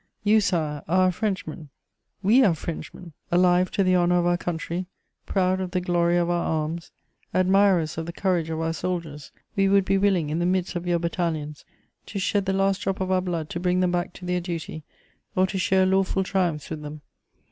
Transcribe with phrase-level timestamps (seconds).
[0.23, 1.69] You, Sire, are a Frenchman,
[2.23, 3.13] we are Frenchmen!
[3.31, 4.87] Alive to the honour of our country,
[5.27, 6.89] proud of the glory of our arms,
[7.35, 10.87] admirers of the courage of our soldiers, we would be willing, in the midst of
[10.87, 11.65] your battalions,
[12.07, 14.81] to shed the last drop of our blood to bring them back to their duty
[15.35, 17.01] or to share lawful triumphs with them.